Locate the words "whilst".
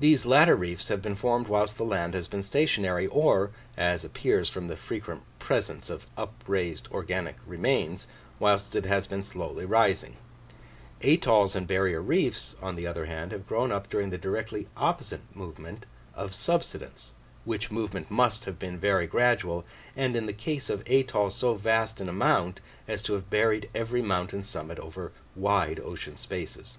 1.46-1.76, 8.40-8.74